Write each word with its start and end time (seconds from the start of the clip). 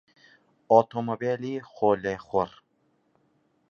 ئۆتۆمبێلی 0.71 1.53
خۆلێخوڕ 1.73 2.49